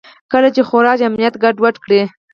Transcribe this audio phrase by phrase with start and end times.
[0.31, 2.01] کله چې خوارج امنیت ګډوډ کړي.